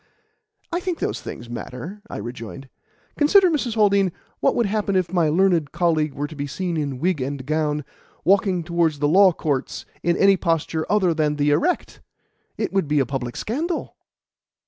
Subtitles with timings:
[0.71, 2.69] "I think those things matter," I rejoined.
[3.17, 3.75] "Consider, Mrs.
[3.75, 7.45] Haldean, what would happen if my learned colleague were to be seen in wig and
[7.45, 7.85] gown,
[8.25, 12.01] walking towards the Law Courts in any posture other than the erect.
[12.57, 13.95] It would be a public scandal."